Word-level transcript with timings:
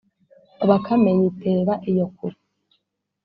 bakame 0.69 1.09
yiterera 1.19 1.73
iyo 1.91 2.05
kure 2.15 2.37